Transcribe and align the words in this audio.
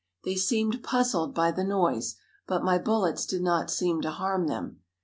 They 0.23 0.33
seemed 0.35 0.83
puzzled 0.83 1.35
by 1.35 1.51
the 1.51 1.63
noise, 1.63 2.15
but 2.47 2.63
my 2.63 2.79
bullets 2.79 3.23
did 3.23 3.43
not 3.43 3.69
seem 3.69 4.01
to 4.01 4.09
harm 4.09 4.47
them. 4.47 4.79